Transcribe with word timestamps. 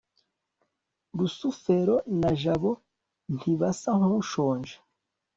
rusufero 1.17 1.95
na 2.21 2.31
jabo 2.41 2.71
ntibasa 3.35 3.89
nkushonje 3.99 4.75